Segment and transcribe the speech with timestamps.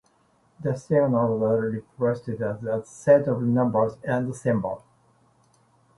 [0.59, 4.81] The signals are represented as a set of numbers and symbols.